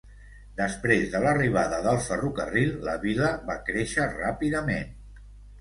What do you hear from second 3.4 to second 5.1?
va créixer ràpidament.